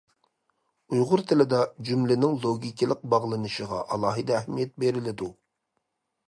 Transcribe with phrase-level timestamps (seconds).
[0.95, 5.31] ئۇيغۇر تىلىدا جۈملىنىڭ لوگىكىلىق باغلىنىشىغا ئالاھىدە ئەھمىيەت بېرىلىدۇ.